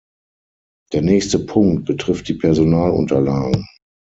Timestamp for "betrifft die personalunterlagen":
1.85-3.67